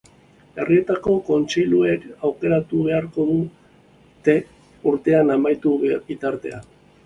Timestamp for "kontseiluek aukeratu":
1.27-2.81